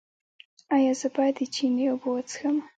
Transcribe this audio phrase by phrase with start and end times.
[0.75, 2.57] ایا زه باید د چینې اوبه وڅښم؟